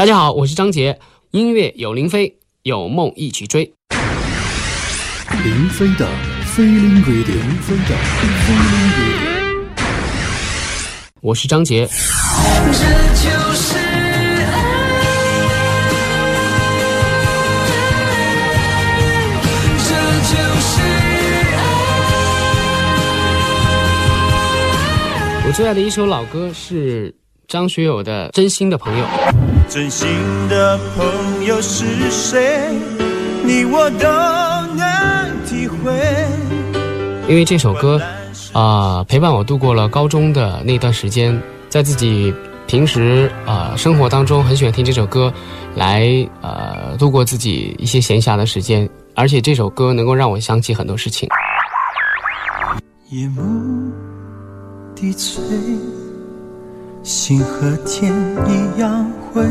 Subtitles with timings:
[0.00, 0.98] 大家好，我是张杰。
[1.32, 3.70] 音乐有林飞，有梦一起追。
[5.44, 6.08] 林飞的
[6.56, 7.94] Feeling 林飞的。
[11.20, 11.86] 我是张杰。
[11.86, 14.48] 这就是爱，
[19.76, 19.90] 这
[20.24, 20.32] 就
[20.62, 20.80] 是
[21.52, 21.60] 爱。
[25.46, 27.14] 我最爱的一首老歌是
[27.46, 29.04] 张学友的《真心的朋友》。
[29.70, 30.08] 真心
[30.48, 32.72] 的朋友是谁？
[33.44, 34.08] 你我都
[34.74, 35.92] 能体会。
[37.28, 38.02] 因为这首歌
[38.52, 42.34] 啊、陪伴我度过了高中的那段时间，在自己
[42.66, 45.32] 平时啊、生活当中很喜欢听这首歌，
[45.76, 51.28] 来呃度过自己一些闲暇的时间，而且这首歌能够让我想起很多事情。
[53.10, 53.42] 夜幕
[54.96, 55.40] 低垂，
[57.02, 58.12] 心和天
[58.46, 59.42] 一样灰，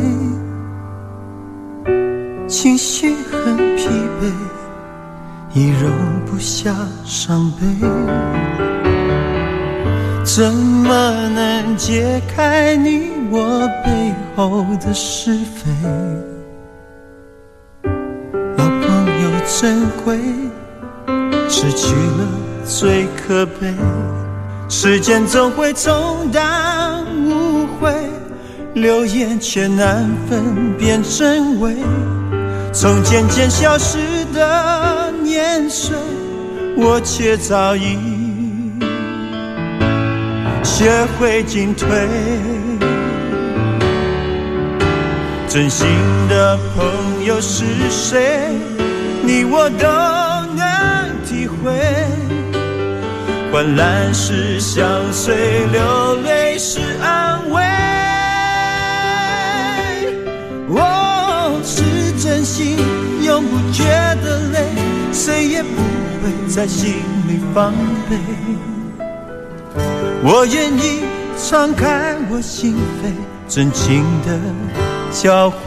[2.47, 3.89] 情绪很疲
[4.21, 4.31] 惫，
[5.55, 5.91] 已容
[6.27, 7.65] 不下伤悲。
[10.23, 15.71] 怎么能解开你我背后的是非？
[18.57, 20.19] 老朋友珍贵，
[21.49, 22.27] 失去了
[22.63, 23.73] 最可悲。
[24.69, 26.98] 时间总会冲淡
[27.79, 27.91] 会，
[28.73, 31.75] 流言却难分辨真伪。
[32.71, 33.97] 从渐渐消失
[34.33, 35.97] 的年岁，
[36.77, 37.97] 我却早已
[40.63, 41.87] 学会进退。
[45.47, 45.87] 真心
[46.29, 48.49] 的朋友是谁？
[49.23, 49.87] 你我都
[50.55, 50.65] 能
[51.25, 51.73] 体会。
[53.51, 55.35] 患难时相随，
[55.71, 55.81] 流
[56.23, 57.48] 泪是安慰。
[62.39, 62.77] 真心，
[63.21, 63.83] 永不觉
[64.23, 64.65] 得累，
[65.11, 65.75] 谁也不
[66.23, 66.93] 会在心
[67.27, 67.73] 里防
[68.09, 68.15] 备。
[70.23, 71.03] 我愿意
[71.37, 73.11] 敞开我心扉，
[73.49, 74.39] 真情的
[75.11, 75.57] 交汇。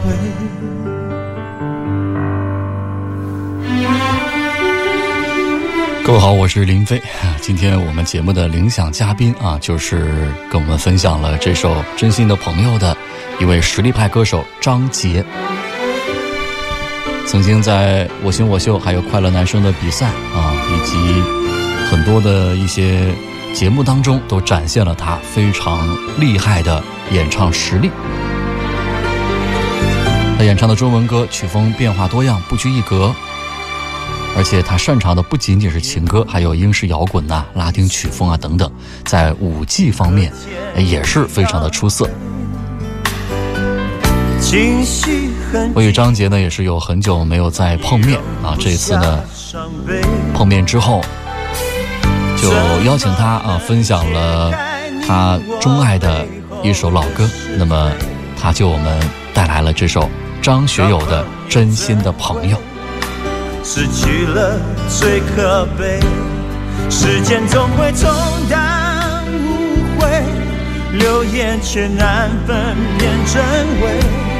[6.03, 6.99] 各位好，我是林飞。
[7.39, 10.07] 今天我们节目的领奖嘉宾啊，就是
[10.49, 12.97] 跟我们分享了这首《真心的朋友》的
[13.39, 15.23] 一位实力派歌手张杰。
[17.25, 20.97] 曾经在《我型我秀》还有《快乐男声》的比赛啊，以及
[21.89, 23.13] 很多的一些
[23.53, 25.87] 节目当中，都展现了他非常
[26.19, 27.89] 厉害的演唱实力。
[30.37, 33.13] 他演唱的中文歌曲风变化多样，不拘一格。
[34.35, 38.71] 而且他擅长的不仅仅是情歌，还有英式摇滚呐、拉丁曲风啊等等，
[39.05, 40.31] 在舞技方面
[40.75, 42.09] 也是非常的出色。
[44.41, 45.29] 情绪
[45.73, 49.23] 我与张杰呢也是有很久没有再碰面啊，这一次呢
[50.33, 51.01] 碰面之后，
[52.37, 52.51] 就
[52.83, 54.51] 邀请他啊分享了
[55.05, 56.25] 他钟爱的
[56.63, 57.91] 一首老歌，那么
[58.39, 58.99] 他就我们
[59.33, 60.09] 带来了这首
[60.41, 62.57] 张学友的《真心的朋友》。
[63.63, 64.59] 失去了
[64.89, 65.99] 最可悲，
[66.89, 68.11] 时间总会冲
[68.49, 70.23] 淡误会，
[70.97, 73.41] 流言却难分辨真
[73.81, 74.32] 伪。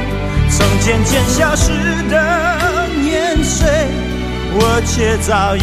[0.50, 1.70] 从渐渐消失
[2.08, 3.68] 的年岁，
[4.52, 5.60] 我却早已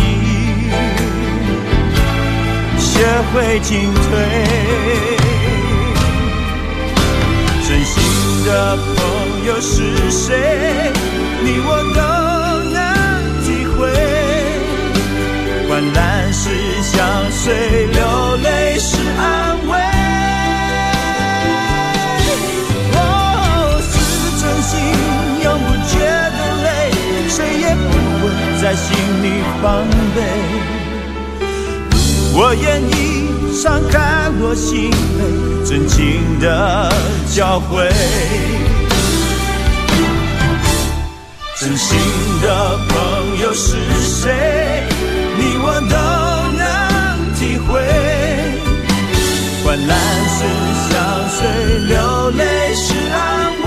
[2.78, 4.02] 学会进退。
[7.68, 7.94] 真心
[8.46, 10.92] 的朋友是谁？
[11.44, 12.02] 你我都
[12.70, 12.78] 能
[13.44, 13.48] 体
[13.78, 13.80] 会。
[15.70, 16.50] 患难时
[16.84, 17.00] 相
[17.32, 17.54] 随，
[17.88, 20.01] 流泪是安慰。
[28.72, 29.28] 在心里
[29.62, 30.18] 防备。
[32.34, 33.28] 我愿意
[33.62, 36.90] 敞开我心扉，真情的
[37.36, 37.90] 交汇。
[41.60, 42.00] 真心
[42.42, 43.76] 的朋友是
[44.06, 44.88] 谁？
[45.38, 45.96] 你我都
[46.58, 46.64] 能
[47.36, 47.68] 体会。
[49.66, 49.92] 患难
[50.30, 50.46] 时
[50.88, 50.96] 相
[51.30, 51.40] 随，
[51.90, 52.00] 流
[52.38, 52.42] 泪
[52.74, 53.20] 是安
[53.52, 53.61] 慰。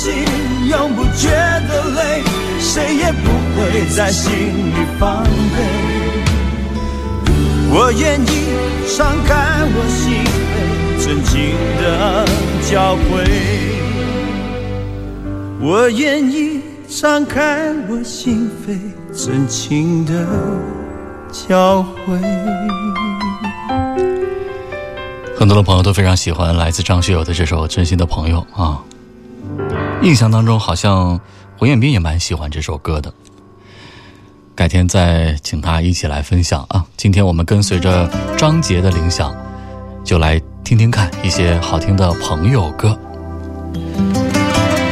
[0.00, 0.24] 心，
[0.66, 2.22] 永不觉得累，
[2.58, 5.56] 谁也不会在心里防备。
[7.70, 8.48] 我愿意
[8.88, 12.24] 敞开我心扉，真情的
[12.66, 13.28] 交汇。
[15.60, 18.78] 我愿意敞开我心扉，
[19.12, 20.26] 真情的
[21.30, 22.18] 交汇。
[25.36, 28.80] 很多的朋友都非常喜欢来自张学友的这首《真心的朋友》啊。
[30.02, 31.20] 印象当中，好像
[31.58, 33.12] 胡彦斌也蛮喜欢这首歌的。
[34.54, 36.82] 改天再请他一起来分享啊。
[36.96, 39.34] 今天我们跟随着张杰的铃响，
[40.02, 42.98] 就来听听看一些好听的朋友歌。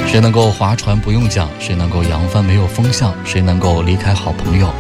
[0.06, 1.49] 谁能够划船不用桨？
[1.58, 3.14] 谁能够扬帆没有风向？
[3.25, 4.70] 谁能够离开好朋友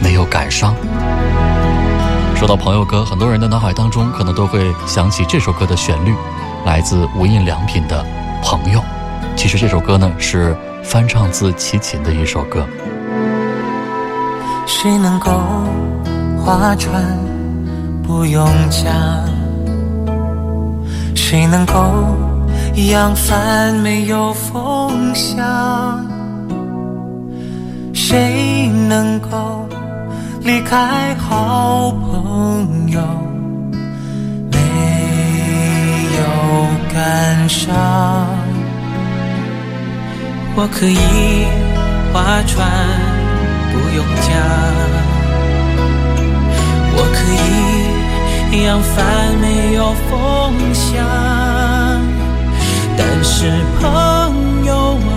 [0.00, 0.76] 没有感伤？
[2.36, 6.14] 说到朋友歌，很多人的脑海当中可能都会想起这首歌的旋律，
[6.64, 8.04] 来自无印良品的
[8.44, 8.78] 《朋友》。
[9.36, 12.66] 其实这首歌呢是翻唱自齐秦的一首歌。
[14.66, 15.30] 谁能够
[16.38, 17.18] 划船
[18.02, 18.94] 不用桨？
[21.14, 21.74] 谁能够
[22.88, 26.06] 扬帆没有风向？
[27.92, 29.68] 谁能够？
[30.44, 33.00] 离开好朋友，
[34.50, 34.58] 没
[36.18, 36.22] 有
[36.92, 37.72] 感伤。
[40.54, 40.96] 我可以
[42.12, 42.68] 划船，
[43.72, 44.28] 不用桨。
[46.94, 49.00] 我可以扬帆，
[49.40, 49.44] 没
[49.74, 50.10] 有风
[50.74, 50.86] 向。
[52.98, 53.50] 但是
[53.80, 53.82] 朋
[54.66, 55.12] 友啊，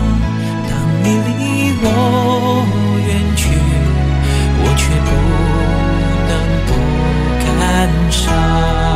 [0.70, 0.72] 当
[1.04, 1.86] 你离我
[3.08, 3.44] 远去，
[4.64, 4.66] 我。
[4.78, 5.10] 却不
[6.28, 6.32] 能
[6.68, 6.70] 不
[7.44, 7.50] 感
[8.12, 8.95] 伤。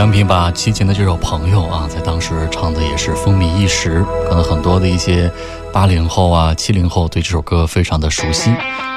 [0.00, 5.30] 无印良品把齐秦的这首《朋友》啊，在当时唱的也是风靡一时，可能很多的一些
[5.74, 8.50] 八零后啊、七零后对这首歌非常的熟悉，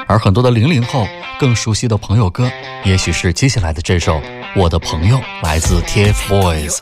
[0.06, 1.06] 而很多的零零后
[1.38, 2.50] 更熟悉的朋友歌，
[2.84, 4.14] 也许是接下来的这首
[4.56, 6.78] 《我的朋友》，来自 TFBOYS。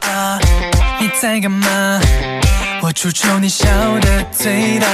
[1.01, 1.67] 你在干嘛？
[2.81, 3.67] 我出丑，你笑
[4.01, 4.87] 的最大。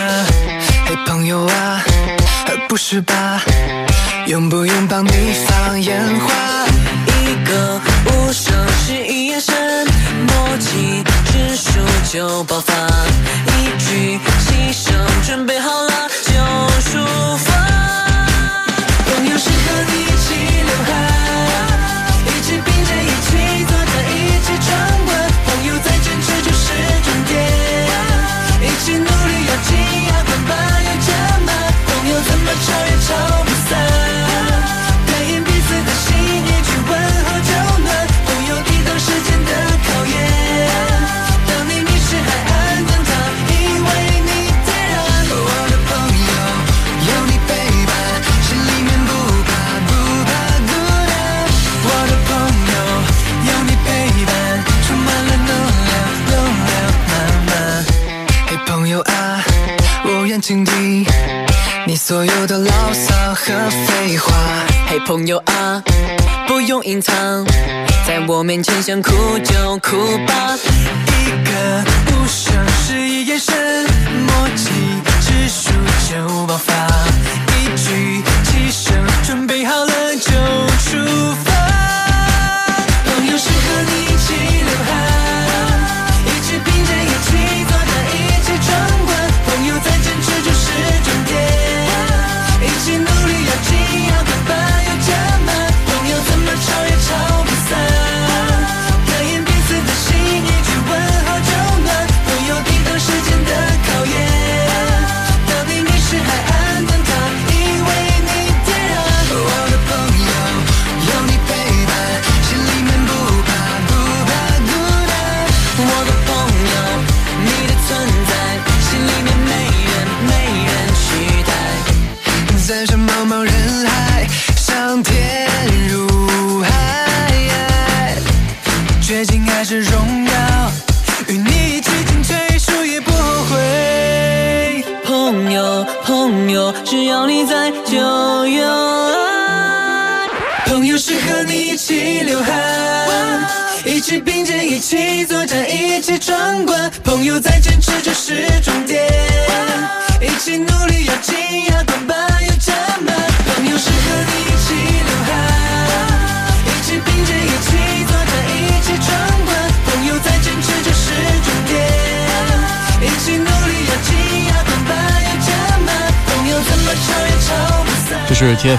[0.87, 1.82] 嘿，朋友啊，
[2.66, 3.42] 不是吧？
[4.26, 5.11] 用不用帮你
[5.47, 6.32] 放烟花？
[7.11, 8.54] 一个无声
[8.87, 9.17] 是一，
[12.10, 12.72] 就爆发。
[13.58, 14.94] 一句气声，
[15.26, 15.88] 准备好
[62.08, 64.32] 所有的牢骚和废话，
[64.88, 65.82] 嘿朋友啊，
[66.46, 67.44] 不用隐藏，
[68.06, 70.56] 在我面前想哭就哭吧。
[70.56, 73.54] 一个不声是一眼神，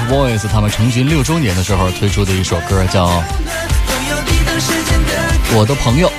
[0.10, 3.08] 这是 TFBOYS 他们成军六周年的时候推出的一首歌，叫
[5.56, 6.10] 《我的朋友》，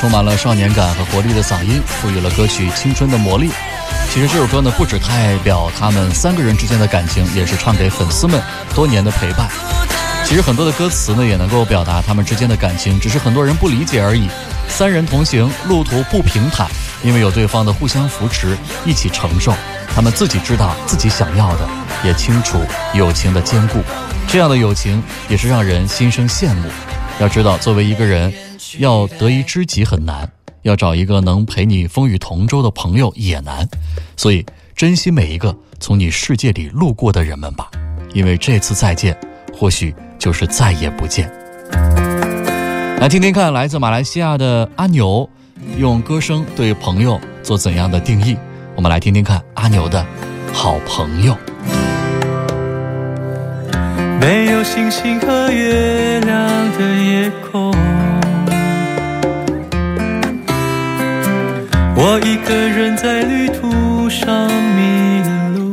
[0.00, 3.52] 充满了少年感和活力的嗓音，赋予了歌曲青春的魔力。
[4.12, 8.42] 其实这首歌呢，不只代表他们三个人之间的感情，也是唱给粉丝们
[8.74, 9.48] 多年的陪伴。
[10.24, 14.28] 其实很多的歌词呢，也能够表达他们之间的感情，只是很多人不理解而已。
[14.68, 16.66] 三人同行，路途不平坦，
[17.02, 19.54] 因为有对方的互相扶持，一起承受。
[19.94, 21.68] 他们自己知道自己想要的，
[22.04, 22.58] 也清楚
[22.94, 23.80] 友情的坚固。
[24.28, 26.68] 这样的友情也是让人心生羡慕。
[27.18, 28.32] 要知道，作为一个人，
[28.78, 30.30] 要得一知己很难，
[30.62, 33.68] 要找一个能陪你风雨同舟的朋友也难。
[34.16, 37.68] 所以，珍惜每一个从你世界里路过的人们吧，
[38.14, 39.18] 因为这次再见，
[39.52, 41.30] 或许就是再也不见。
[43.00, 45.28] 来听听看，来自马来西亚的阿牛，
[45.76, 48.36] 用歌声对朋友做怎样的定义？
[48.74, 50.04] 我们来听听看阿牛的
[50.52, 51.36] 好朋友。
[54.20, 56.48] 没有星星和月亮
[56.78, 57.74] 的夜空，
[61.96, 65.22] 我一个人在旅途上迷
[65.56, 65.70] 路。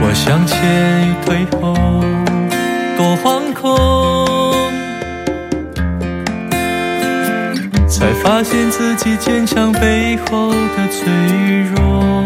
[0.00, 1.74] 我向前与退后
[2.96, 3.68] 多惶恐，
[7.96, 11.06] 才发现自己坚强背后的脆
[11.72, 12.24] 弱。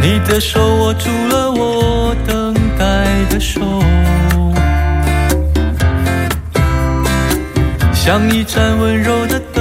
[0.00, 3.60] 你的手握住了我等待的手，
[7.92, 9.57] 像一盏温柔的灯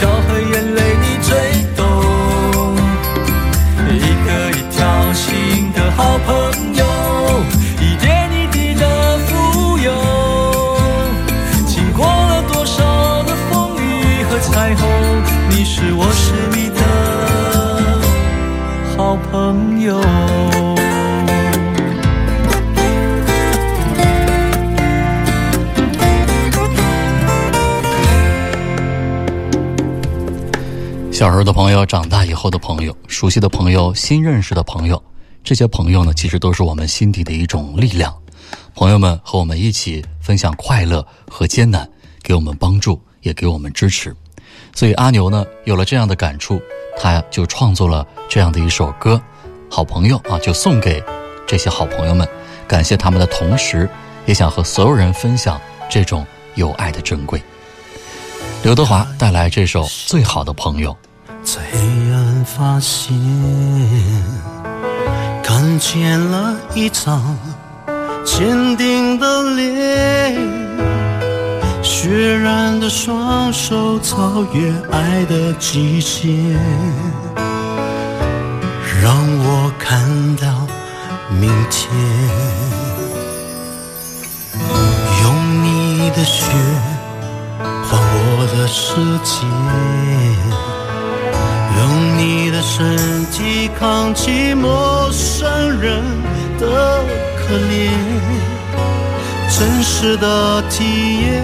[0.00, 0.79] 笑和眼泪
[31.20, 35.04] 小时候的朋友，长大以后的朋友，熟悉的朋友，新认识的朋友，
[35.44, 38.10] 这些朋友呢，其实都是我们心底的一种力量。
[38.74, 41.86] 朋友们和我们一起分享快乐和艰难，
[42.22, 44.16] 给我们帮助，也给我们支持。
[44.74, 46.58] 所以阿牛呢，有了这样的感触，
[46.98, 49.20] 他就创作了这样的一首歌
[49.70, 51.04] 《好朋友》啊，就送给
[51.46, 52.26] 这些好朋友们，
[52.66, 53.86] 感谢他们的同时，
[54.24, 55.60] 也想和所有人分享
[55.90, 57.42] 这种友爱的珍贵。
[58.62, 60.90] 刘德华带来这首《最好的朋友》。
[61.42, 63.16] 在黑暗发现，
[65.42, 67.36] 看见了一张
[68.24, 70.36] 坚定的脸，
[71.82, 76.56] 血染的双手超越爱的极限，
[79.02, 80.66] 让我看到
[81.30, 81.90] 明天。
[85.22, 86.52] 用你的血
[87.88, 88.94] 换我的世
[89.24, 89.40] 界。
[92.62, 95.48] 身体扛起陌生
[95.80, 96.02] 人
[96.58, 97.02] 的
[97.36, 97.90] 可怜，
[99.48, 100.84] 真实的体
[101.22, 101.42] 验。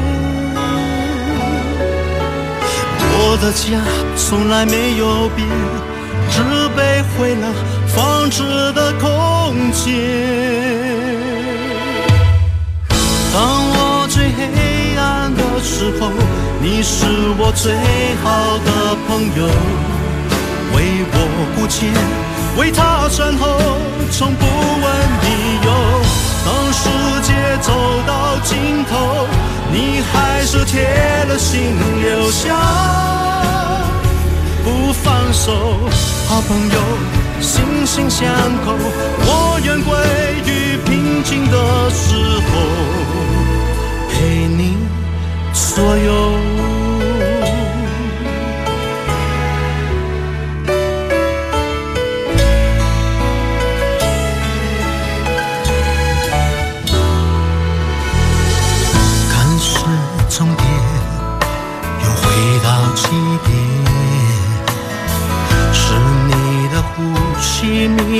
[3.18, 3.80] 我的家
[4.14, 5.49] 从来没有变，
[6.30, 6.42] 只
[6.76, 7.52] 被毁了
[7.88, 8.42] 放置
[8.75, 9.85] 的空间。
[13.32, 13.37] 当
[13.70, 16.11] 我最黑暗的时候，
[16.61, 17.06] 你是
[17.38, 17.75] 我最
[18.23, 19.49] 好的朋友。
[20.75, 21.14] 为我
[21.54, 21.92] 鼓肩，
[22.58, 23.46] 为他身后，
[24.10, 24.84] 从不问
[25.23, 25.26] 理
[25.64, 25.69] 由。
[26.45, 26.88] 当世
[27.23, 27.73] 界走
[28.06, 29.26] 到尽头，
[29.73, 30.75] 你还是铁
[31.28, 32.54] 了心留下，
[34.64, 35.78] 不放手。
[36.28, 36.78] 好朋友，
[37.40, 38.28] 心心相
[38.64, 39.97] 扣，我愿归
[40.45, 42.14] 于平静的时
[42.47, 42.50] 候，
[44.10, 44.76] 陪你
[45.52, 46.46] 左右。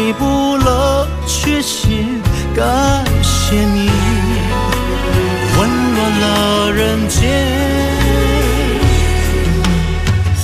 [0.07, 1.91] 弥补了缺陷，
[2.55, 3.91] 感谢你
[5.59, 7.19] 温暖了人间。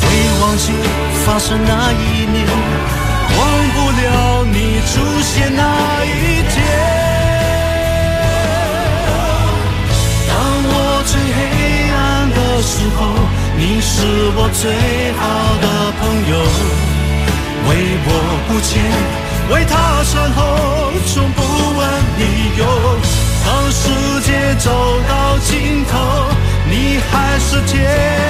[0.00, 0.02] 会
[0.40, 0.72] 忘记
[1.24, 2.44] 发生那一年，
[3.38, 5.62] 忘不了你出现那
[6.06, 6.54] 一天。
[10.26, 10.30] 当
[10.74, 10.74] 我
[11.06, 11.38] 最黑
[11.94, 13.00] 暗的时候。
[13.54, 13.94] 你是
[14.34, 14.62] 我最
[15.12, 15.22] 好
[15.62, 15.66] 的
[16.00, 16.00] 朋
[16.32, 16.34] 友，
[17.68, 17.70] 为
[18.04, 18.08] 我
[18.48, 18.70] 不牵，
[19.50, 20.40] 为他身后，
[21.06, 21.42] 从不
[21.76, 21.80] 问
[22.18, 22.64] 理由。
[23.44, 23.88] 当世
[24.22, 24.70] 界走
[25.08, 25.98] 到尽头，
[26.70, 27.80] 你还是铁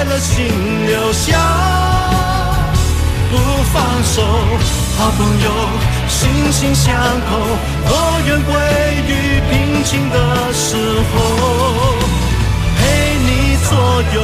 [0.09, 1.37] 了心留下，
[3.31, 3.37] 不
[3.71, 4.21] 放手。
[4.97, 5.49] 好朋友，
[6.07, 7.29] 心心相扣，
[7.85, 7.91] 我
[8.27, 8.51] 愿归
[9.07, 9.11] 于
[9.49, 9.51] 平
[9.83, 10.15] 静的
[10.53, 10.75] 时
[11.09, 11.13] 候，
[12.77, 12.81] 陪
[13.25, 13.71] 你左
[14.15, 14.17] 右。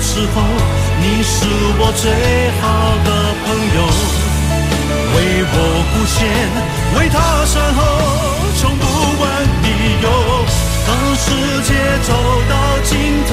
[0.00, 0.42] 时候，
[1.00, 1.46] 你是
[1.78, 2.10] 我最
[2.60, 2.64] 好
[3.04, 3.10] 的
[3.44, 3.78] 朋友，
[5.14, 5.54] 为我
[5.92, 6.18] 鼓肩，
[6.98, 7.78] 为他身后，
[8.56, 8.84] 从不
[9.20, 9.22] 问
[9.62, 9.66] 理
[10.02, 10.06] 由。
[10.86, 11.24] 当世
[11.62, 11.70] 界
[12.02, 12.08] 走
[12.48, 12.90] 到尽
[13.28, 13.30] 头，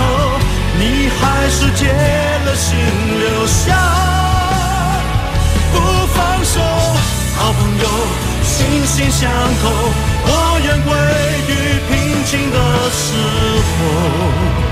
[0.78, 1.88] 你还是铁
[2.46, 2.76] 了心
[3.20, 3.66] 留下，
[5.72, 5.76] 不
[6.14, 6.60] 放手。
[7.38, 7.86] 好朋友，
[8.44, 9.32] 心心相
[9.64, 9.64] 扣，
[10.26, 10.30] 我
[10.66, 10.90] 愿归
[11.48, 11.52] 于
[11.88, 12.58] 平静的
[12.92, 13.06] 时
[13.72, 14.67] 候。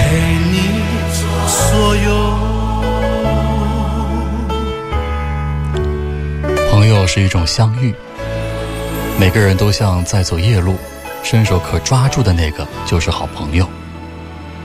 [0.00, 0.16] 陪
[0.50, 0.60] 你
[1.46, 2.10] 所有。
[6.70, 7.94] 朋友是一种相遇，
[9.18, 10.74] 每个人都像在走夜路，
[11.22, 13.68] 伸手可抓住的那个就是好朋友。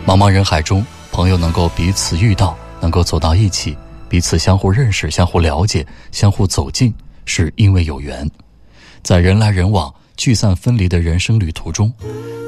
[0.06, 6.93] 茫茫人海中，朋友能够彼此遇到，能够走到一起，彼此相互认识、相互了解、相互走近，
[7.26, 8.30] 是因为有缘。
[9.04, 11.91] 在人来人往、聚散分离的人生旅途中，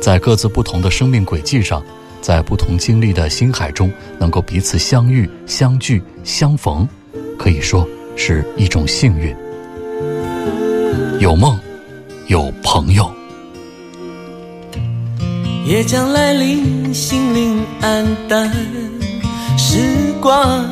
[0.02, 1.84] 在各自不同的生命轨迹上。
[2.22, 6.88] 在不同经历的星海中，能够彼此相遇、相聚、相逢，
[7.38, 9.36] 可以说是一种幸运。
[11.20, 11.60] 有梦，
[12.28, 13.12] 有朋友。
[15.66, 18.52] 夜将来临，心灵黯淡，
[19.58, 19.80] 时
[20.22, 20.66] 光。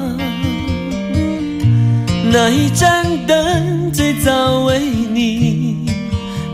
[2.32, 5.86] 那一盏灯，最早为你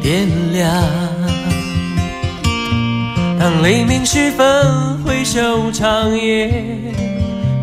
[0.01, 1.10] 点亮。
[3.41, 6.63] 当黎明时分，回首长夜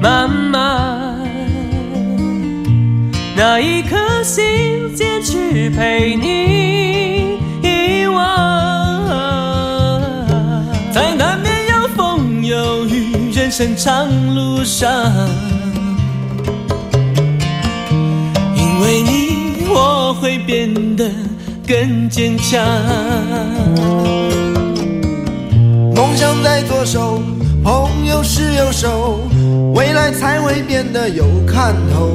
[0.02, 1.16] 漫漫，
[3.36, 10.00] 那一颗心坚持陪你遗忘。
[10.92, 14.90] 在难免有风有雨人生长路上，
[18.56, 21.08] 因为你，我会变得
[21.64, 22.58] 更坚强。
[25.98, 27.20] 梦想在左手，
[27.64, 29.18] 朋友是右手，
[29.74, 32.12] 未来才会变得有看头。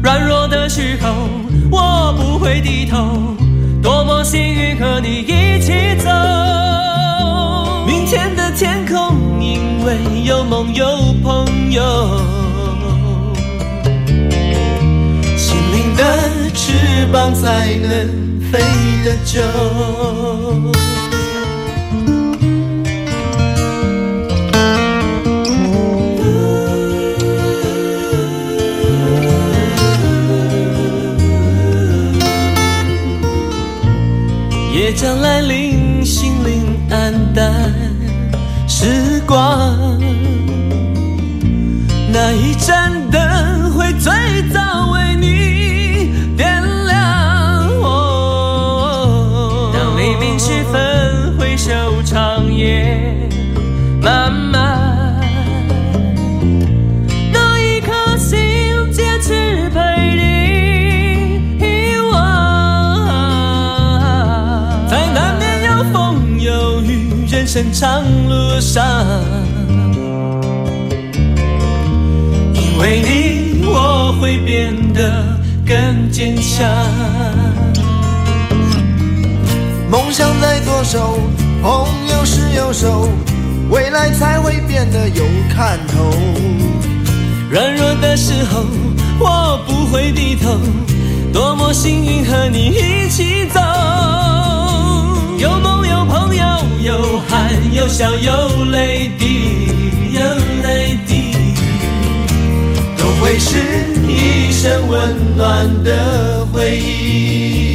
[0.00, 1.28] 软弱的时候，
[1.72, 3.34] 我不会低头。
[3.82, 6.08] 多么幸运和你一起走。
[7.84, 10.86] 明天的天空，因为有梦有
[11.24, 11.82] 朋友。
[15.36, 16.04] 心灵的
[16.54, 17.90] 翅膀才能
[18.52, 18.60] 飞
[19.04, 20.75] 得久。
[76.56, 76.64] 更
[77.72, 77.86] 坚强。
[79.90, 81.18] 梦想在左手，
[81.62, 83.08] 朋友是右手，
[83.70, 86.10] 未来才会变得有看头。
[87.50, 88.64] 软弱的时候，
[89.18, 90.58] 我不会低头，
[91.32, 93.60] 多么幸运和你一起走。
[95.38, 96.44] 有梦有朋友，
[96.80, 99.68] 有汗有笑有泪滴，
[100.12, 100.20] 有，
[103.26, 103.58] 会是
[104.06, 107.65] 一生温暖的回忆。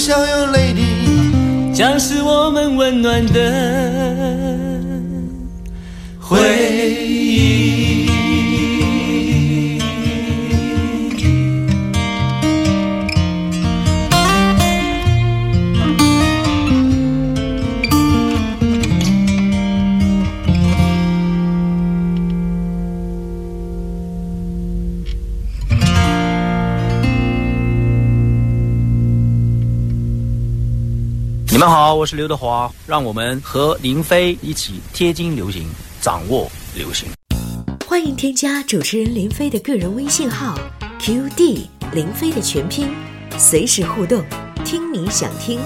[0.00, 3.69] 有笑有泪滴，将是我们温暖的
[32.20, 35.66] 刘德华，让我们和林飞一起贴近流行，
[36.02, 37.08] 掌握流行。
[37.86, 40.54] 欢迎添加主持人林飞的个人微信号
[41.00, 42.94] QD 林飞的全拼，
[43.38, 44.22] 随时互动，
[44.66, 45.58] 听你想听。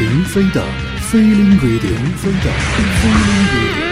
[0.00, 0.64] 林飞的
[1.02, 3.91] 飞林 radio，林飞的飞林 radio。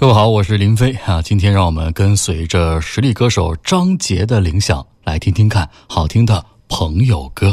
[0.00, 1.20] 各位好，我是林飞啊。
[1.20, 7.52] 今天让我们跟随着实力歌手张杰的铃响，来听听看好听的朋友歌。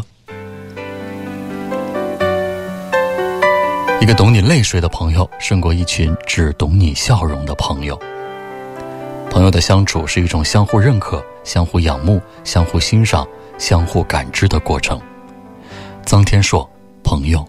[4.00, 8.00] 一个懂你泪水的朋友，胜过一群只懂你笑容的朋友。
[9.32, 13.28] 朋友的相处是一种相互认可、相互仰慕、相互欣赏、
[13.58, 15.02] 相互感知的过程。
[16.06, 16.70] 臧天朔，
[17.04, 17.44] 朋友。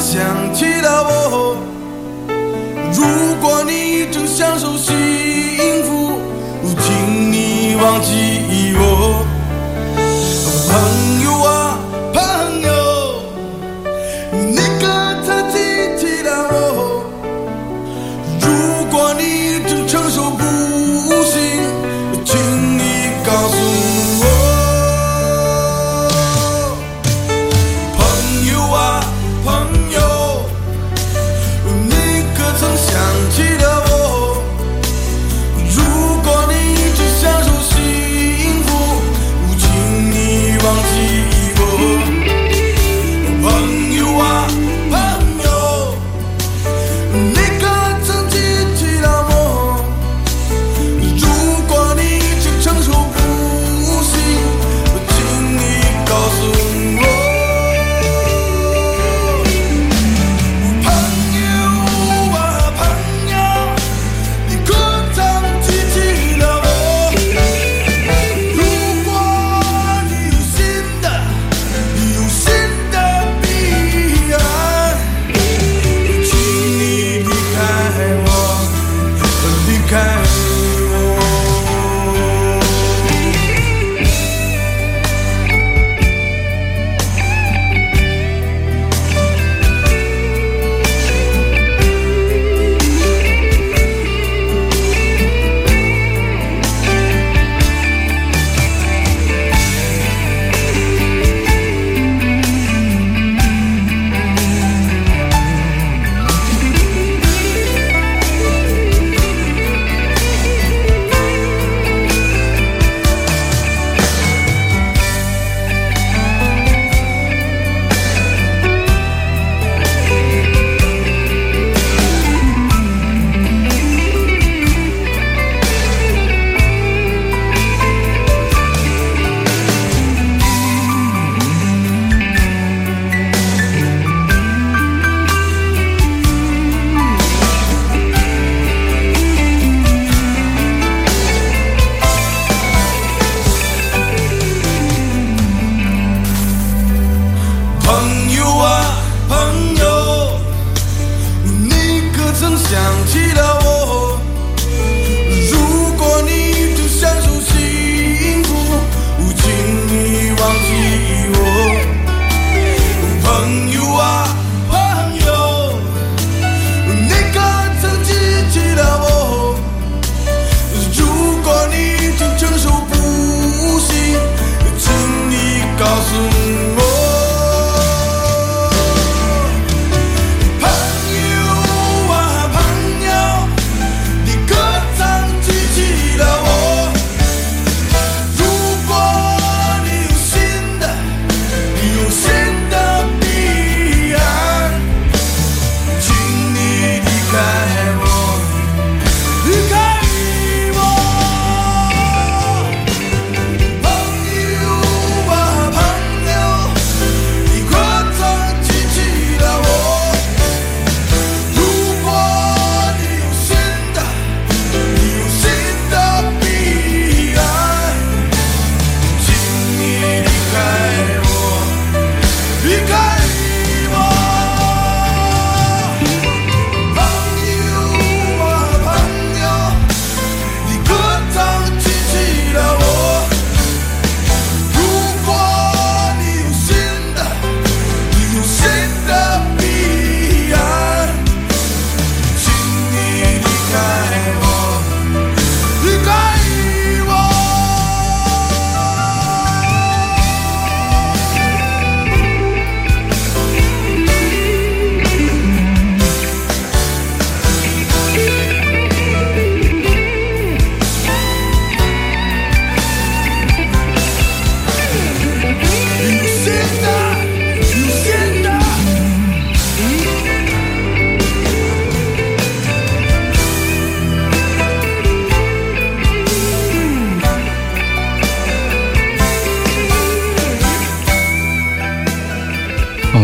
[0.00, 1.56] 想起了我？
[2.92, 4.94] 如果你正享受幸
[5.84, 6.18] 福，
[6.80, 9.26] 请你忘记我。
[10.68, 10.72] 朋
[11.22, 11.78] 友啊，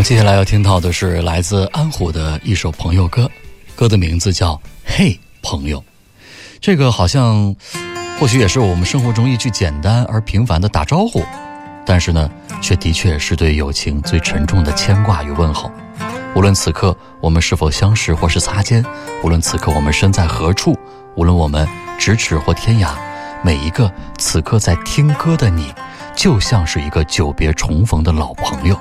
[0.05, 3.27] 接下来要听到的是来自安虎的一首朋友歌，
[3.75, 4.53] 歌的名字叫
[4.85, 5.79] 《嘿，朋友》。
[6.61, 7.55] 这个好像，
[8.19, 11.25] 或许也是我们生活中一句简单而平凡的打招呼，
[11.87, 12.29] 但是呢，
[12.61, 15.71] 却的确是对友情最沉重的牵挂与问候。
[16.35, 18.85] 无论此刻我们是否相识或是擦肩，
[19.23, 20.77] 无论此刻我们身在何处，
[21.15, 21.67] 无论我们
[21.99, 22.91] 咫尺或天涯，
[23.43, 25.73] 每一个此刻在听歌的你，
[26.15, 28.79] 就像是一个久别重逢的老朋友。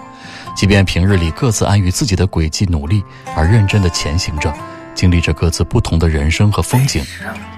[0.54, 3.04] 即便平日里各自安于自己的轨迹努力，
[3.36, 4.52] 而认真的前行着，
[4.94, 7.04] 经历着各自不同的人生和风景，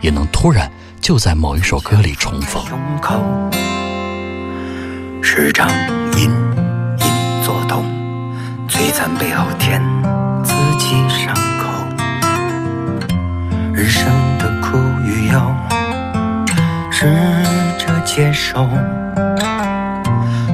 [0.00, 2.64] 也能突然就在某一首歌里重逢。
[2.66, 3.22] 胸口
[5.22, 5.68] 时常
[6.18, 7.84] 隐隐作痛，
[8.68, 9.80] 摧残背后添
[10.42, 11.68] 自己伤口。
[13.74, 14.06] 人生
[14.38, 15.54] 的苦与忧，
[16.90, 17.04] 试
[17.78, 18.66] 着接受，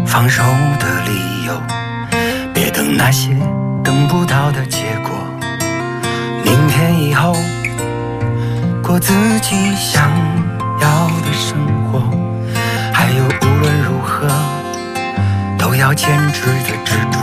[0.04, 0.42] 放手
[0.80, 1.81] 的理由，别
[2.82, 3.28] 等那些
[3.84, 5.12] 等不到的结果。
[6.44, 7.32] 明天以后，
[8.82, 10.10] 过自己想
[10.80, 12.00] 要的生活，
[12.92, 14.26] 还有无论如何
[15.56, 17.20] 都要坚持的执着，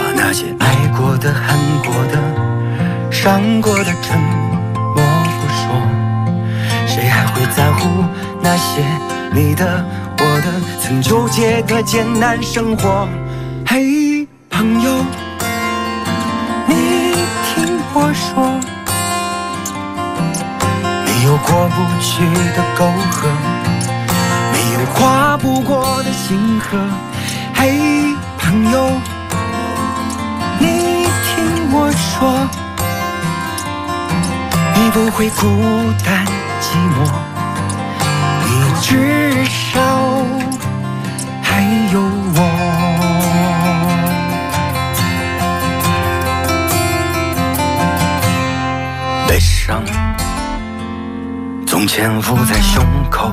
[0.00, 5.04] 把那些爱过的、恨过的、伤过的沉默
[5.38, 5.80] 不说，
[6.88, 8.04] 谁还会在乎
[8.42, 8.82] 那些
[9.32, 9.84] 你的、
[10.18, 10.46] 我的
[10.80, 13.08] 曾纠结的艰难生活？
[13.66, 15.04] 嘿，朋友，
[16.66, 18.58] 你听我说。
[21.04, 22.24] 没有过不去
[22.54, 23.28] 的沟壑，
[24.52, 26.78] 没有跨不过的星河。
[27.54, 28.90] 嘿，朋友，
[30.60, 32.46] 你听我说，
[34.74, 35.44] 你不会孤
[36.04, 36.24] 单
[36.60, 37.10] 寂寞，
[38.80, 39.80] 至少
[41.42, 41.62] 还
[41.92, 42.00] 有
[42.34, 42.40] 我。
[49.28, 49.82] 悲伤。
[51.66, 53.32] 总潜伏在胸口，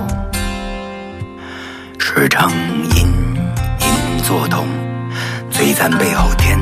[1.98, 3.08] 时常隐
[3.80, 4.68] 隐作痛，
[5.52, 6.60] 摧残背后舔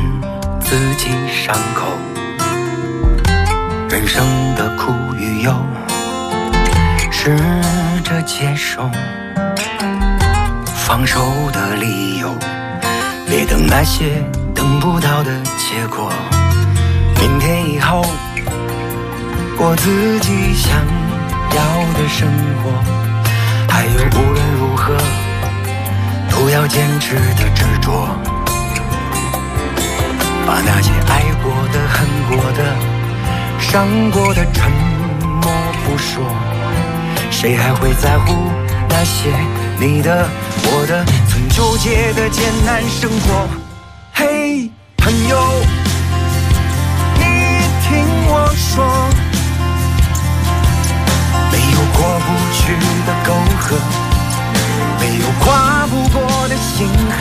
[0.59, 1.87] 自己伤口。
[3.89, 4.23] 人生
[4.55, 5.53] 的苦与忧，
[7.09, 7.35] 是
[8.11, 8.91] 着接受，
[10.65, 12.27] 放手的理由，
[13.25, 14.21] 别等那些
[14.53, 16.11] 等不到的结果。
[17.21, 18.05] 明天以后，
[19.57, 20.75] 过自己想
[21.55, 22.27] 要的生
[22.61, 22.71] 活，
[23.69, 24.93] 还有无论如何
[26.29, 28.09] 都要坚持的执着，
[30.45, 32.75] 把把那些爱过的、恨过的、
[33.57, 34.69] 伤过的沉
[35.41, 35.49] 默
[35.85, 36.25] 不说，
[37.31, 38.35] 谁还会在乎
[38.87, 39.33] 那些
[39.79, 40.29] 你的、
[40.65, 43.47] 我的曾纠结的艰难生活？
[44.13, 45.39] 嘿，朋友，
[47.15, 47.23] 你
[47.81, 48.85] 听我说，
[51.51, 52.61] 没有过不去
[53.07, 53.75] 的沟壑，
[54.99, 57.19] 没有跨不过的星河。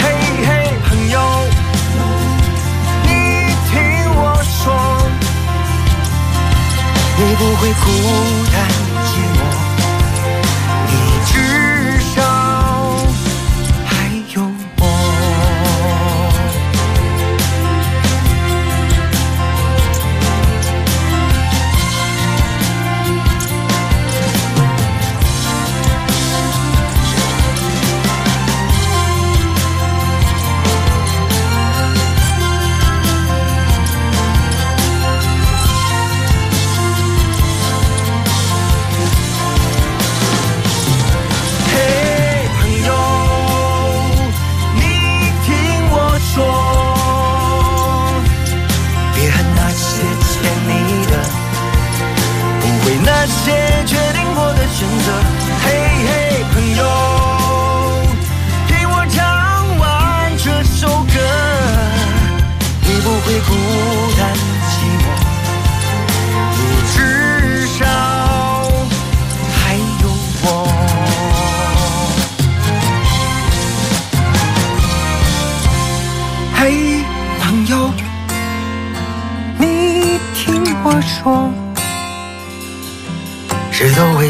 [0.00, 0.02] 嘿
[0.44, 0.48] 嘿，
[0.88, 1.16] 朋友，
[3.04, 3.08] 你
[3.70, 3.76] 听
[4.16, 4.74] 我说，
[7.16, 7.86] 你不会孤
[8.52, 8.56] 单
[9.18, 9.47] 寂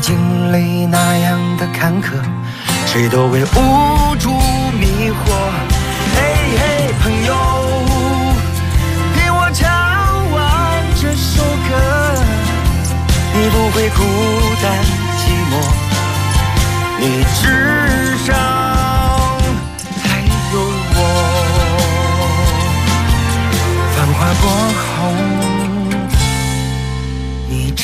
[0.09, 0.16] 经
[0.54, 2.06] 历那样的坎坷，
[2.86, 4.30] 谁都会无助
[4.80, 5.14] 迷惑。
[6.14, 6.18] 嘿
[6.56, 7.34] 嘿，朋友，
[9.14, 9.68] 听我唱
[10.30, 11.70] 完这首歌，
[13.34, 14.02] 你不会孤
[14.62, 14.72] 单
[15.18, 15.52] 寂寞，
[16.98, 18.32] 你至少
[20.02, 20.06] 还
[20.54, 20.56] 有
[20.94, 20.98] 我。
[23.94, 24.48] 繁华过
[24.80, 24.96] 后，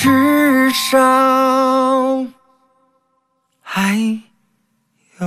[0.05, 0.99] 至少
[3.63, 3.97] 还
[5.19, 5.27] 有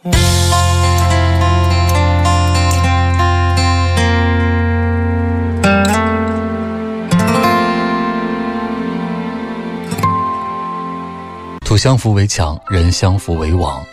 [0.00, 0.10] 我。
[11.60, 13.84] 土相扶为墙，人相扶为网。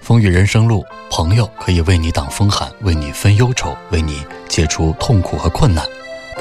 [0.00, 5.84] 风雨人生路，朋友可以为你挡风寒，为你分忧愁，为你解除痛苦和困难。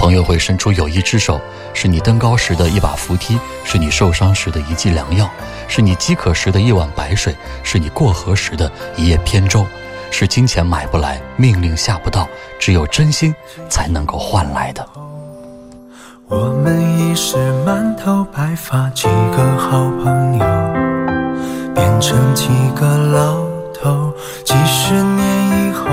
[0.06, 1.42] 朋友会伸出友谊之手，
[1.74, 5.28] 是你登高时的一把扶梯，是你受伤时的一剂良药，
[5.68, 9.66] 是你饥渴时的一碗白水，是你过河时的一叶扁舟，
[10.12, 12.28] 是金钱买不来，命令下不到，
[12.60, 13.34] 只有真心
[13.68, 14.88] 才能够换来的。
[16.28, 20.46] 我们已是满头白发，几个好朋友，
[21.74, 23.44] 变成几个老
[23.74, 24.14] 头。
[24.44, 25.88] 几十年以后，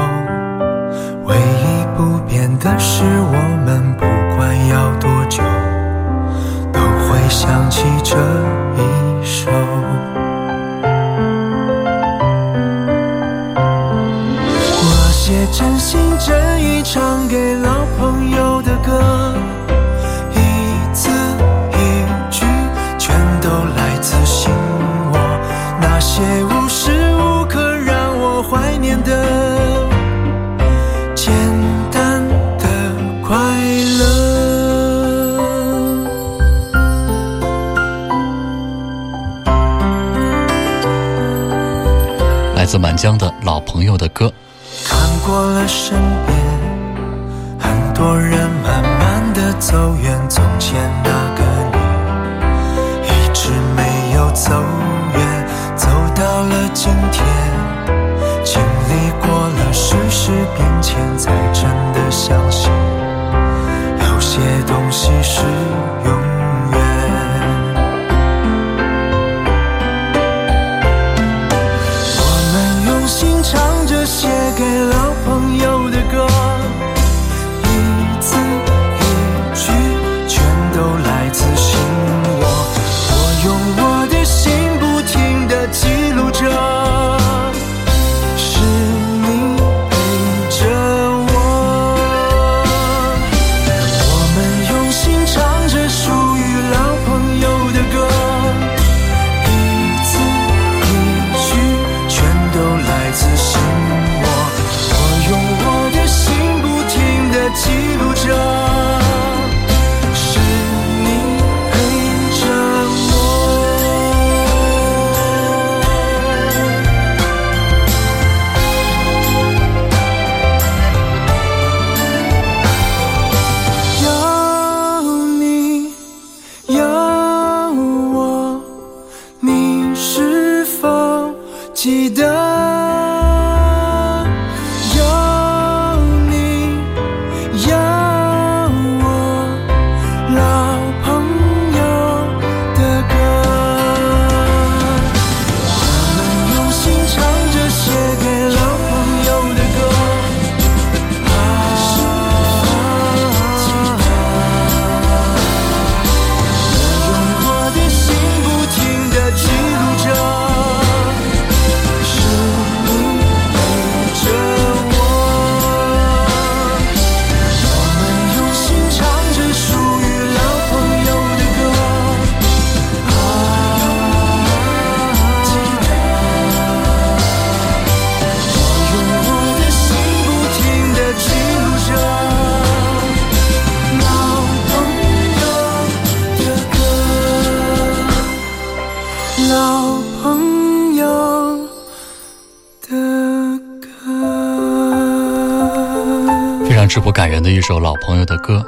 [196.83, 198.61] 样质朴感人的一首老朋友的歌，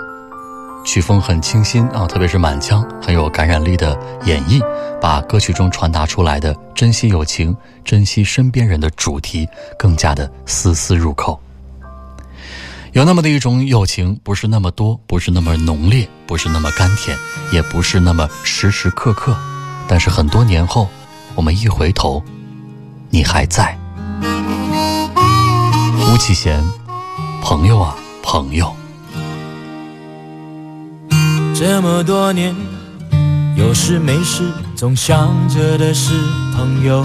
[0.85, 4.63] 曲风很清新啊，特别是满腔很有感染力的演绎，
[5.01, 11.37] 把歌曲中传达出来的珍惜友情、珍惜身边人的主题更加的丝丝入扣。
[12.93, 17.19] 有那么的一种友情，不是那么多，不是那么浓烈，不是那么甘甜，
[17.51, 19.37] 也不是那么时时刻刻，
[19.89, 20.87] 但是很多年后，
[21.35, 22.23] 我们一回头，
[23.11, 23.77] 你还在。
[26.07, 26.63] 吴启贤。
[27.47, 27.95] 朋友啊，
[28.25, 28.75] 朋友。
[31.55, 32.55] 这么多年，
[33.55, 34.43] 有事没事
[34.75, 36.15] 总想着的是
[36.57, 37.05] 朋友。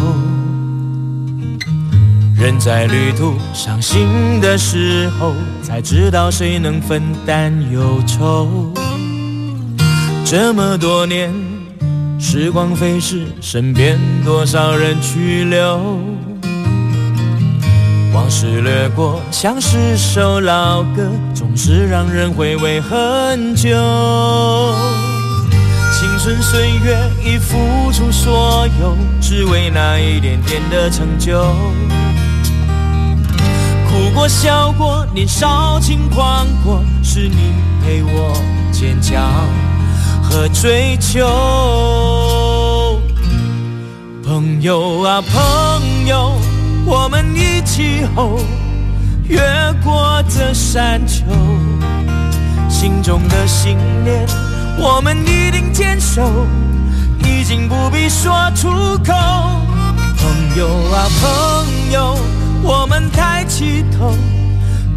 [2.35, 4.07] 人在旅途伤心
[4.39, 8.73] 的时候，才知道谁能分担忧愁。
[10.25, 11.33] 这么多年，
[12.17, 15.99] 时光飞逝，身边多少人去留？
[18.19, 23.69] 往事掠过，像是首老歌，总是让人回味很久。
[25.97, 27.55] 青春岁月已付
[27.93, 31.41] 出所有，只为那一点点的成就。
[33.87, 38.33] 哭过笑过，年少轻狂过，是你陪我
[38.69, 39.31] 坚强
[40.21, 41.25] 和追求。
[44.25, 46.33] 朋友啊，朋友。
[46.91, 48.39] 我们一起吼，
[49.27, 49.39] 越
[49.83, 51.23] 过这山丘，
[52.67, 54.25] 心中的信念，
[54.75, 56.47] 我们一定坚守，
[57.23, 58.69] 已经不必说出
[59.05, 59.13] 口。
[60.17, 62.17] 朋友啊，朋友，
[62.63, 64.15] 我们抬起头，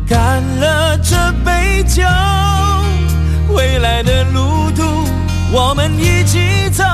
[0.09, 1.15] 干了这
[1.45, 2.03] 杯酒，
[3.51, 4.83] 未来的路途，
[5.53, 6.85] 我们一起走，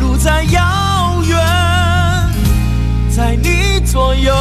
[0.00, 1.38] 路再遥远，
[3.20, 3.60] 在你。
[3.84, 4.32] 左右，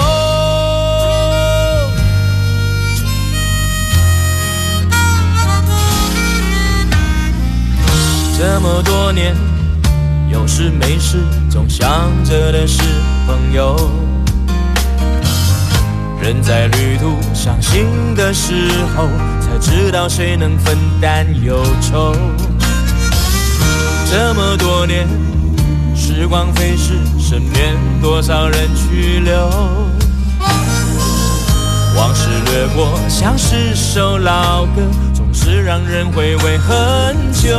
[8.37, 9.35] 这么多年，
[10.31, 11.17] 有事没事
[11.49, 11.89] 总想
[12.23, 12.83] 着的是
[13.25, 13.75] 朋友。
[16.21, 18.53] 人在旅途伤心的时
[18.95, 19.09] 候，
[19.41, 22.13] 才知道谁能分担忧愁。
[24.11, 25.07] 这么多年。
[26.11, 29.31] 时光飞逝，身边多少人去留？
[31.95, 34.81] 往事掠过，像是首老歌，
[35.13, 37.55] 总是让人回味很久。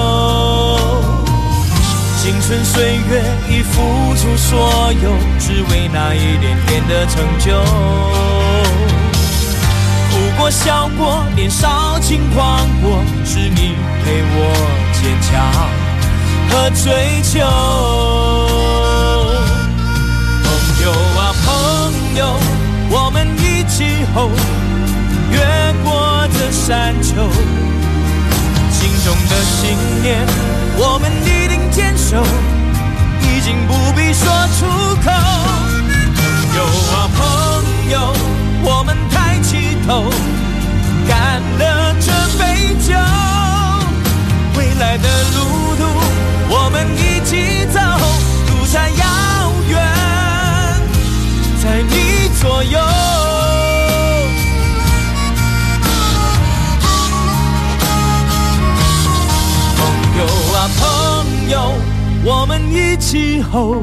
[2.21, 7.57] 青春岁月已付出所有，只为那一点点的成就。
[10.11, 14.39] 哭过笑过，年少轻狂过，是你陪我
[15.01, 15.31] 坚强。
[16.53, 17.39] 和追求，
[24.01, 24.31] 一起吼，
[25.31, 25.39] 越
[25.85, 27.09] 过这山丘，
[28.73, 30.27] 心中的信念，
[30.79, 32.25] 我们一定坚守，
[33.21, 34.25] 已经不必说
[34.59, 34.65] 出
[35.05, 35.13] 口。
[36.17, 36.25] 朋
[36.57, 37.21] 友啊朋
[37.91, 38.15] 友，
[38.63, 40.11] 我们抬起头，
[41.07, 42.95] 干了这杯酒，
[44.57, 45.85] 未来的路途。
[46.49, 47.79] 我们一起走，
[48.49, 49.05] 路在遥
[63.11, 63.83] 气候，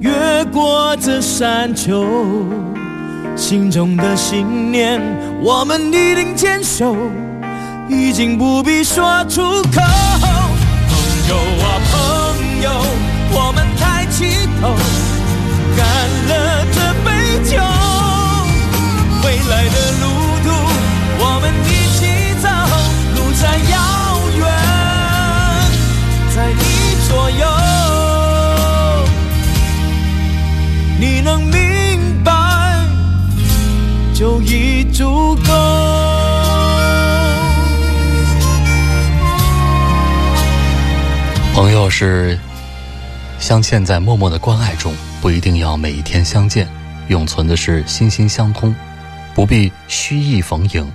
[0.00, 2.04] 越过这山丘，
[3.34, 5.00] 心中的信念，
[5.42, 6.94] 我们一定坚守，
[7.88, 9.80] 已经不必说出口。
[10.90, 11.96] 朋友啊，朋
[12.60, 12.70] 友，
[13.32, 14.76] 我们抬起头，
[15.74, 15.86] 干
[16.28, 17.08] 了这杯
[17.48, 17.56] 酒。
[19.24, 20.04] 未来的路
[34.94, 35.52] 足够。
[41.52, 42.38] 朋友是
[43.38, 46.68] 镶嵌在默默的关爱中，不一定要每一天相见，
[47.08, 48.74] 永存的是心心相通，
[49.34, 50.90] 不必虚意逢迎，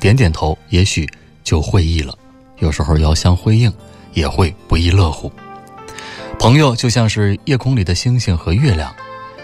[0.00, 1.08] 点点头也许
[1.44, 2.12] 就会意了。
[2.58, 3.72] 有时候遥相辉映，
[4.12, 5.32] 也会不亦乐乎。
[6.38, 8.92] 朋友就像是夜空里的星星和月亮，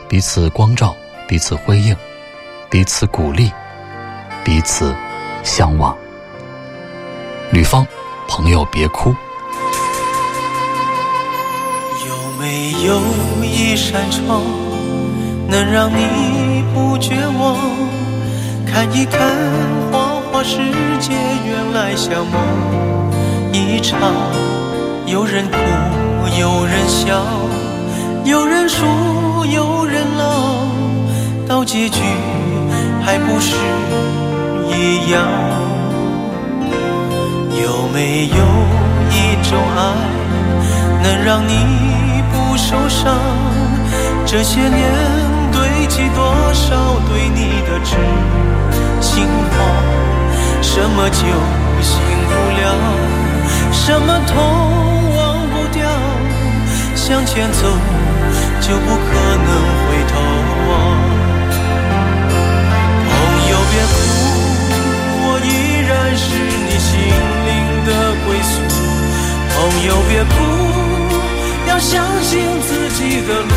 [0.08, 0.94] 彼此光照，
[1.28, 1.96] 彼此辉映，
[2.70, 3.50] 彼此鼓励，
[4.44, 4.94] 彼此
[5.42, 5.96] 相望。
[7.52, 7.86] 吕方，
[8.28, 9.14] 朋友别哭。
[12.06, 13.00] 有没有
[13.42, 14.42] 一扇窗
[15.48, 17.56] 能让你不绝望，
[18.66, 19.20] 看一看
[19.90, 20.56] 花花世
[21.00, 21.12] 界
[21.44, 22.40] 原来像梦
[23.52, 23.98] 一场，
[25.06, 25.56] 有人哭，
[26.38, 27.24] 有人笑，
[28.24, 28.86] 有人输，
[29.46, 30.64] 有人老，
[31.48, 32.00] 到结局
[33.04, 33.56] 还不是
[34.70, 35.26] 一样？
[37.62, 38.36] 有没有
[39.10, 39.78] 一种爱，
[41.02, 41.52] 能让你
[42.32, 43.14] 不受伤？
[44.24, 44.80] 这些年
[45.52, 46.76] 堆积多少
[47.08, 47.96] 对你的痴
[49.00, 49.56] 心话？
[50.62, 51.26] 什么酒
[51.82, 51.98] 醒
[52.28, 52.62] 不了，
[53.72, 54.36] 什么痛
[55.16, 55.18] 忘
[55.50, 55.82] 不掉，
[56.94, 57.66] 向前走
[58.60, 59.08] 就不可
[59.46, 59.48] 能
[59.82, 60.12] 回头
[60.68, 60.70] 望。
[63.08, 63.10] 朋
[63.50, 63.94] 友别哭，
[66.16, 66.24] 是
[66.66, 66.90] 你心
[67.46, 67.48] 灵
[67.86, 67.90] 的
[68.26, 68.52] 归宿。
[69.52, 70.32] 朋友别哭，
[71.68, 72.30] 要相信
[72.62, 73.52] 自己的路。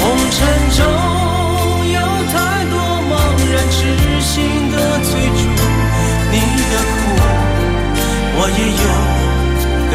[0.00, 0.38] 红尘
[0.76, 0.78] 中
[1.92, 1.96] 有
[2.32, 2.34] 太
[2.70, 2.74] 多
[3.10, 3.12] 茫
[3.52, 3.76] 然痴
[4.20, 4.34] 心
[4.70, 5.42] 的追逐，
[6.30, 6.34] 你
[6.70, 7.00] 的苦
[8.40, 8.86] 我也有
[9.92, 9.94] 感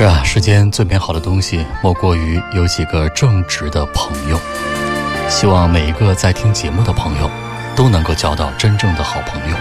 [0.00, 4.40] 是啊，世间最美好的东西，莫过于有几个正直的朋友。
[5.28, 7.30] 希望每一个在听节目的朋友，
[7.76, 9.56] 都能够交到真正的好朋友。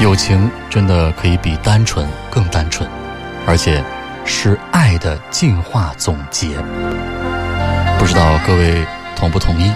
[0.00, 2.88] 友情真的可以比单纯更单纯，
[3.44, 3.82] 而且
[4.24, 6.50] 是爱的进化总结。
[7.98, 8.86] 不知道各位
[9.16, 9.72] 同不同意？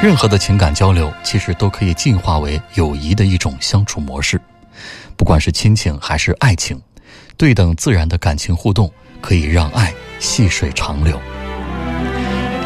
[0.00, 4.40] 任何的情感交流，其实都可以进化为友谊的一种相处模式。
[5.16, 6.80] 不管是亲情还是爱情，
[7.36, 11.20] 对等自然的感情互动，可以让爱细水长流。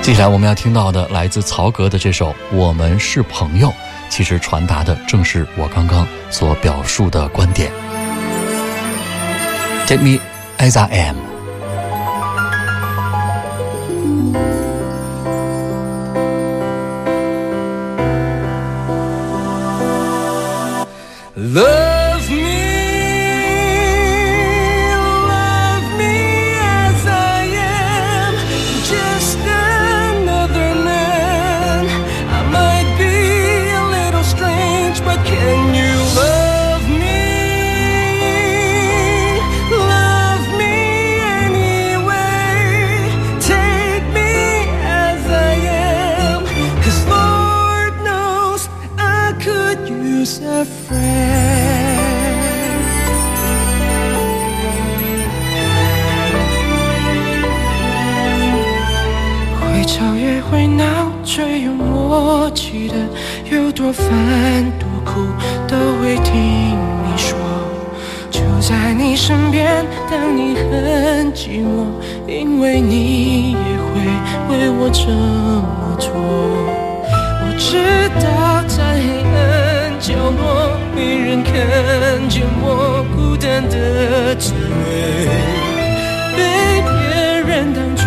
[0.02, 3.68] 接下来我们要听到的，来自曹格的这首《我们是朋友》，
[4.08, 7.70] 其实传达的正是我刚刚所表述的观点。
[9.86, 10.18] Take me
[10.58, 11.29] as I am。
[63.80, 64.06] 多烦
[64.78, 65.22] 多苦
[65.66, 67.38] 都会听你说。
[68.30, 71.86] 就在你身边，当你很寂寞，
[72.28, 73.94] 因为你也会
[74.50, 76.12] 为我这么做。
[76.12, 77.78] 我知
[78.20, 85.26] 道在黑暗角落，没人看见我孤单的滋味，
[86.36, 86.92] 被别
[87.48, 88.04] 人当作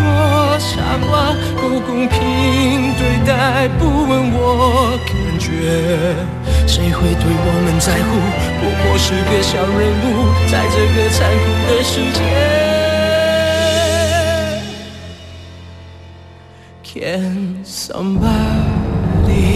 [0.60, 0.70] 傻
[1.10, 4.96] 瓜，不公平对待，不问我
[5.60, 6.16] 觉。
[6.66, 8.08] 谁会对我们在乎？
[8.60, 10.06] 不过是个小人物，
[10.50, 12.18] 在这个残酷的世界。
[16.82, 19.52] Can somebody